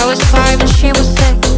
[0.00, 1.57] I was five and she was six.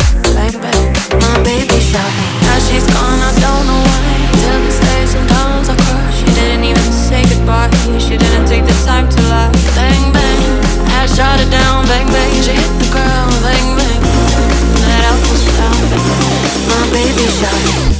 [17.15, 17.90] be shy.